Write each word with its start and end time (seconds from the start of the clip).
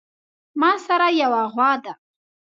ماسره 0.61 1.07
يوه 1.21 1.41
غوا 1.53 1.71
ده 1.83 1.93